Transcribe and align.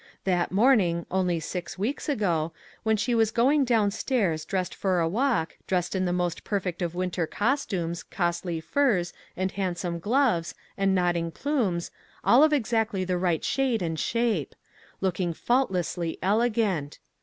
That 0.23 0.51
morning, 0.51 1.05
only 1.11 1.39
six 1.39 1.77
weeks 1.77 2.09
ago, 2.09 2.53
when 2.81 2.97
she 2.97 3.13
was 3.13 3.29
going 3.29 3.63
down 3.65 3.91
stairs 3.91 4.45
dressed 4.45 4.73
for 4.73 4.99
a 4.99 5.07
walk, 5.07 5.55
dressed 5.67 5.95
in 5.95 6.05
the 6.05 6.11
most 6.11 6.43
perfect 6.43 6.81
of 6.81 6.95
winter 6.95 7.27
costumes, 7.27 8.01
costly 8.01 8.59
furs, 8.61 9.13
and 9.37 9.51
390 9.51 9.53
"WHAT 9.53 9.69
ELSE 9.69 9.83
COULD 10.01 10.09
ONE 10.09 10.15
DO?" 10.15 10.21
handsome 10.25 10.33
gloves, 10.39 10.55
and 10.75 10.95
nodding 10.95 11.29
plumes, 11.31 11.91
all 12.23 12.43
of 12.43 12.51
exactly 12.51 13.03
the 13.03 13.19
right 13.19 13.43
shade 13.45 13.83
and 13.83 13.99
shape; 13.99 14.55
looking 15.01 15.33
faultlessly 15.33 16.17
elegant. 16.23 16.97